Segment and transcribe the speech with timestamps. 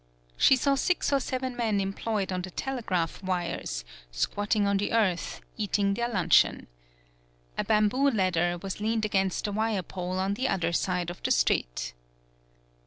[0.35, 5.41] She saw six or seven men employed on the telegraph wires, squatting on the earth,
[5.57, 6.65] eating their luncheon.
[7.55, 11.21] A bam boo ladder was leaned against a wire pole on the other side of
[11.21, 11.93] the street.